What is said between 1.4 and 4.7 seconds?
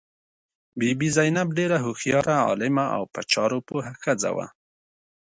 ډېره هوښیاره، عالمه او په چارو پوه ښځه وه.